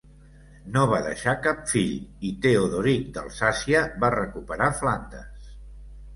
[0.77, 5.55] No va deixar cap fill i Teodoric d'Alsàcia va recuperar Flandes.